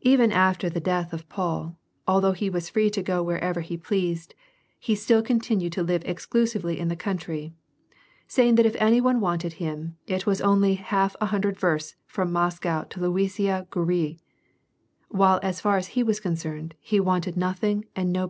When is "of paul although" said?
1.12-2.32